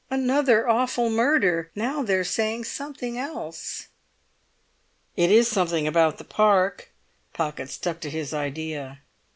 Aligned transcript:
'Another 0.09 0.67
awful 0.67 1.11
murder!' 1.11 1.69
Now 1.75 2.01
they're 2.01 2.23
saying 2.23 2.63
something 2.63 3.19
else." 3.19 3.89
"It 5.15 5.29
is 5.31 5.47
something 5.47 5.85
about 5.85 6.17
the 6.17 6.23
Park." 6.23 6.89
Pocket 7.33 7.69
stuck 7.69 7.99
to 7.99 8.09
his 8.09 8.33
idea. 8.33 9.01